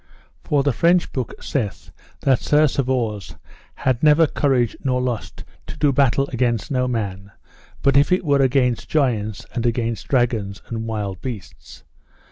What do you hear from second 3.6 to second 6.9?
had never courage nor lust to do battle against no